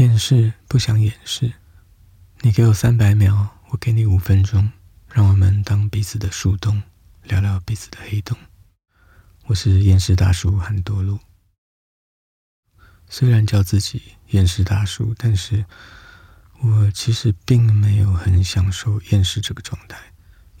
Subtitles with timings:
[0.00, 1.52] 厌世不想掩饰，
[2.40, 4.72] 你给我三百秒，我给你五分钟，
[5.12, 6.82] 让我们当彼此的树洞，
[7.22, 8.34] 聊聊彼此的黑洞。
[9.44, 11.18] 我是厌世大叔韩多路。
[13.10, 15.66] 虽然叫自己厌世大叔，但是
[16.62, 19.98] 我其实并没有很享受厌世这个状态，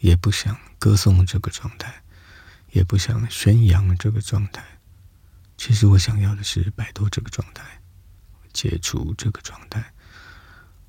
[0.00, 2.02] 也不想歌颂这个状态，
[2.72, 4.62] 也不想宣扬这个状态。
[5.56, 7.79] 其实我想要的是摆脱这个状态。
[8.52, 9.92] 解除这个状态，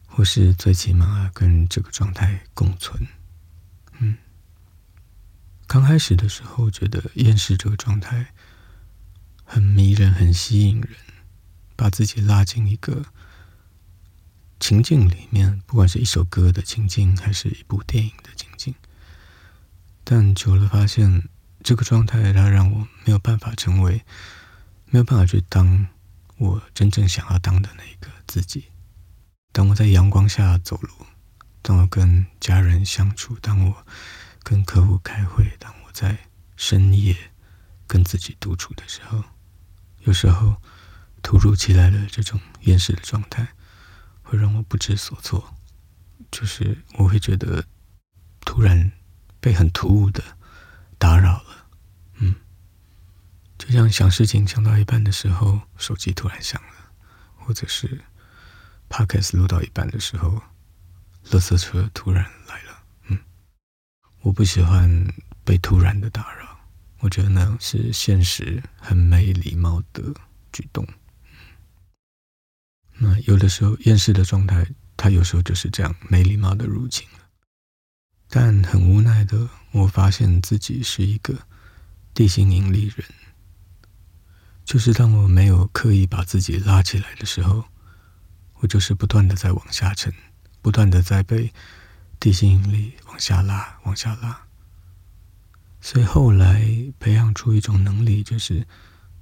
[0.07, 3.07] 或是最起码跟这个状态共存。
[3.99, 4.17] 嗯，
[5.67, 8.33] 刚开始的时候觉得厌世这个状态
[9.43, 10.89] 很迷人、很吸引人，
[11.75, 13.05] 把自己拉进一个
[14.59, 18.75] 情境里面，不管是一首歌的情境，还是一部电影的情境。
[20.03, 21.29] 但久了发现，
[21.63, 24.03] 这个状态它让我没有办法成为，
[24.87, 25.87] 没有办法去当。
[26.41, 28.71] 我真正想要当的那个自己。
[29.51, 30.89] 当我在阳光下走路，
[31.61, 33.85] 当我跟家人相处，当我
[34.41, 36.17] 跟客户开会，当我在
[36.57, 37.15] 深夜
[37.85, 39.23] 跟自己独处的时候，
[39.99, 40.59] 有时候
[41.21, 43.49] 突如其来的这种厌世的状态，
[44.23, 45.53] 会让我不知所措。
[46.31, 47.63] 就是我会觉得
[48.43, 48.91] 突然
[49.39, 50.23] 被很突兀的
[50.97, 51.50] 打扰了。
[53.61, 56.91] 就像想事情想到一半的时候，手机突然响了，
[57.35, 58.01] 或者是
[58.89, 60.41] podcast 录到一半的时候，
[61.25, 62.83] 垃圾车突然来了。
[63.09, 63.19] 嗯，
[64.21, 66.57] 我不喜欢被突然的打扰，
[67.01, 70.01] 我觉得那是现实很没礼貌的
[70.51, 70.83] 举动。
[70.87, 70.97] 嗯
[72.97, 74.65] 那有的时候厌世的状态，
[74.97, 77.19] 它有时候就是这样没礼貌的入侵了。
[78.27, 81.47] 但很无奈的，我发现自己是一个
[82.15, 83.05] 地心引力人。
[84.71, 87.65] 就是当我没有刻意把自己拉起来的时候，
[88.61, 90.13] 我就是不断的在往下沉，
[90.61, 91.51] 不断的在被
[92.21, 94.43] 地心引力往下拉，往下拉。
[95.81, 96.65] 所以后来
[97.01, 98.65] 培养出一种能力，就是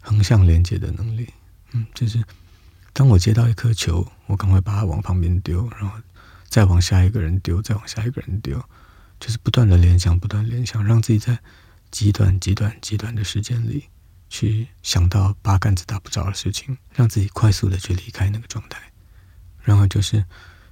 [0.01, 1.27] 横向连接的能力。
[1.71, 2.23] 嗯，就是
[2.93, 5.99] 当我接到一颗球，我赶快把它往旁边丢，然后
[6.47, 8.63] 再往下一个人丢，再往下一个人丢，
[9.19, 11.39] 就是不断的联想，不断联想，让自己在
[11.89, 13.85] 极短、极短、极短的时间里。
[14.29, 18.79] 去想到八竿子打不着的事情，让自己快速的去离开那个状态，
[19.61, 20.23] 然后就是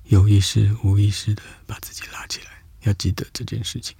[0.06, 3.98] 有意识、无意识的把自己拉起来，要记得这件事情。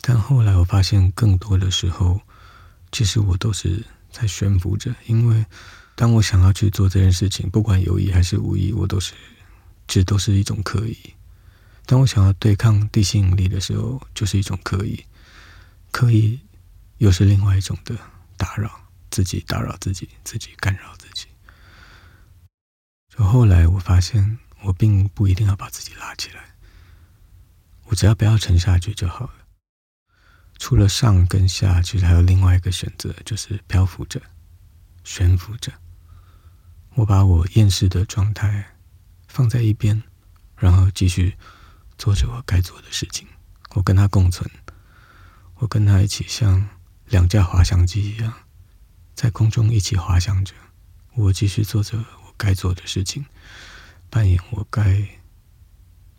[0.00, 2.20] 但后来我发现，更多的时候，
[2.90, 5.44] 其实我都是在悬浮着，因为
[5.94, 9.12] 当我想要去做这件事情，不管有意还是无意，我都是
[9.86, 10.96] 这都是一种刻意。
[11.84, 15.04] 当我想要对抗地心引力的时候，就是一种刻意，
[15.90, 16.38] 刻意。
[17.02, 17.98] 又是另外一种的
[18.36, 18.80] 打扰，
[19.10, 21.26] 自己打扰自己，自己干扰自己。
[23.08, 26.54] 就后来我发现，我并不一定要把自己拉起来，
[27.86, 29.32] 我只要不要沉下去就好了。
[30.60, 34.22] 除了上跟下，其实还有另外一个选择，就是漂浮着、
[35.02, 35.72] 悬浮着。
[36.94, 38.76] 我把我厌世的状态
[39.26, 40.00] 放在一边，
[40.56, 41.36] 然后继续
[41.98, 43.26] 做着我该做的事情。
[43.70, 44.48] 我跟他共存，
[45.56, 46.68] 我跟他一起像。
[47.06, 48.32] 两架滑翔机一样，
[49.14, 50.54] 在空中一起滑翔着。
[51.14, 53.26] 我继续做着我该做的事情，
[54.08, 55.06] 扮演我该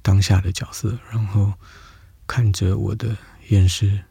[0.01, 1.53] 当下的角色，然后
[2.27, 3.17] 看着我的
[3.49, 4.03] 厌世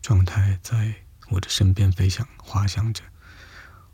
[0.00, 0.94] 状态在
[1.30, 3.02] 我的身边飞翔、滑翔着。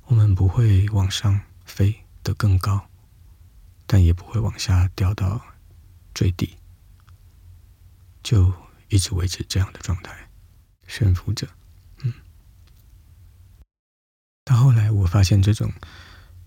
[0.04, 2.90] 我们不会往上飞得更高，
[3.86, 5.40] 但也不会往下掉到
[6.14, 6.56] 最低，
[8.22, 8.52] 就
[8.88, 10.28] 一直维持这样的状态，
[10.86, 11.48] 悬浮着。
[14.44, 15.72] 到后来，我发现这种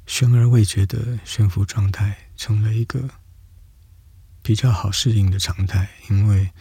[0.06, 3.10] 悬而未决的悬浮状态成了一个
[4.44, 6.52] 比较好适应的常态，因为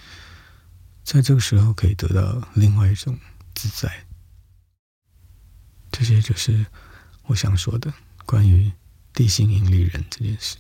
[1.04, 3.19] 在这个时候可以得到另外一种
[3.54, 4.06] 自在。
[5.91, 6.64] 这些就是
[7.25, 7.92] 我想说的
[8.25, 8.72] 关于
[9.12, 10.56] 地心引力人这件事。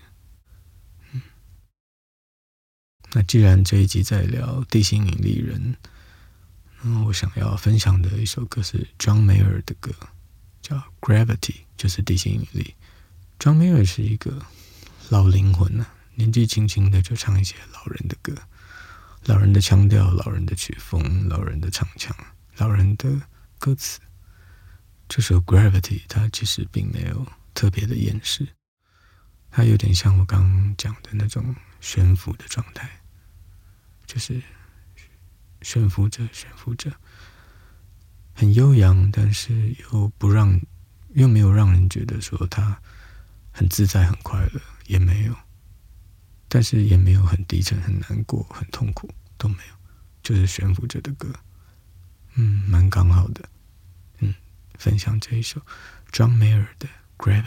[1.12, 1.22] 嗯，
[3.12, 5.76] 那既然这一集在聊地心引力人，
[6.82, 9.94] 那，我想要分享的一首歌是 John Mayer 的歌。
[11.02, 12.76] Gravity，就是地心引力。
[13.40, 14.46] John Mayer 是一个
[15.10, 15.84] 老灵魂呢，
[16.14, 18.32] 年纪轻轻的就唱一些老人的歌，
[19.24, 22.16] 老人的腔调，老人的曲风，老人的唱腔，
[22.56, 23.20] 老人的
[23.58, 23.98] 歌词。
[25.08, 28.46] 这首 Gravity，它其实并没有特别的掩饰，
[29.50, 32.88] 它有点像我刚刚讲的那种悬浮的状态，
[34.06, 34.40] 就是
[35.62, 36.92] 悬浮着，悬浮着。
[38.34, 40.58] 很悠扬，但是又不让，
[41.14, 42.80] 又没有让人觉得说他
[43.52, 45.34] 很自在、很快乐，也没有。
[46.48, 49.74] 但是也没有很低沉、很难过、很痛苦，都没有，
[50.22, 51.32] 就是悬浮着的歌，
[52.34, 53.48] 嗯，蛮刚好的。
[54.18, 54.34] 嗯，
[54.78, 55.62] 分享这一首
[56.10, 56.86] John Mayer 的
[57.16, 57.44] 《Gravity》。